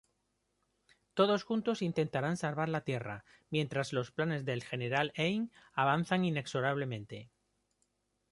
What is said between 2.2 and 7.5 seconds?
salvar la Tierra, mientras los planes del General Hein avanzan inexorablemente.